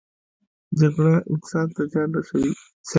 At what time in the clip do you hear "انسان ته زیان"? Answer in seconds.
1.31-2.09